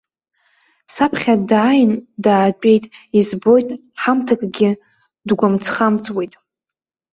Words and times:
Саԥхьа 0.93 1.35
дааин 1.49 1.93
даатәеит, 2.23 2.85
избоит, 3.19 3.69
ҳамҭакгьы 4.01 4.69
дгәамҵхамҵуеит. 5.27 6.33